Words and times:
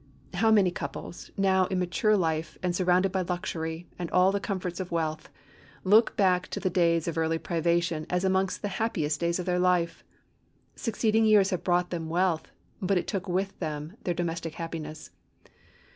How 0.33 0.49
many 0.49 0.71
couples, 0.71 1.29
now 1.37 1.67
in 1.67 1.77
mature 1.77 2.17
life 2.17 2.57
and 2.63 2.75
surrounded 2.75 3.11
by 3.11 3.21
luxury 3.21 3.85
and 3.99 4.09
all 4.09 4.31
the 4.31 4.39
comforts 4.39 4.79
of 4.79 4.89
wealth, 4.91 5.29
look 5.83 6.17
back 6.17 6.47
to 6.47 6.59
the 6.59 6.71
days 6.71 7.07
of 7.07 7.19
early 7.19 7.37
privation 7.37 8.07
as 8.09 8.23
amongst 8.23 8.63
the 8.63 8.67
happiest 8.81 9.19
days 9.19 9.37
of 9.37 9.45
their 9.45 9.59
life! 9.59 10.03
Succeeding 10.75 11.23
years 11.25 11.51
have 11.51 11.63
brought 11.63 11.91
them 11.91 12.09
wealth, 12.09 12.51
but 12.81 12.97
it 12.97 13.05
took 13.05 13.29
with 13.29 13.59
them 13.59 13.95
their 14.03 14.15
domestic 14.15 14.55
happiness. 14.55 15.11